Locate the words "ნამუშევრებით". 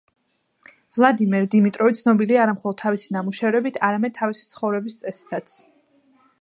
3.17-3.77